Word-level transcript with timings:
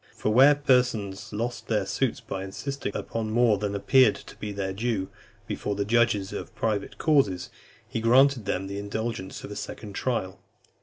For 0.15 0.33
where 0.33 0.55
persons 0.55 1.31
lost 1.31 1.67
their 1.67 1.85
suits 1.85 2.21
by 2.21 2.43
insisting 2.43 2.95
upon 2.95 3.29
more 3.29 3.59
than 3.59 3.75
appeared 3.75 4.15
to 4.15 4.35
be 4.37 4.51
their 4.51 4.73
due, 4.73 5.09
before 5.45 5.75
the 5.75 5.85
judges 5.85 6.33
of 6.33 6.55
private 6.55 6.97
causes, 6.97 7.51
he 7.87 8.01
granted 8.01 8.45
them 8.45 8.65
the 8.65 8.79
indulgence 8.79 9.43
of 9.43 9.51
a 9.51 9.55
second 9.55 9.93
trial. 9.93 10.39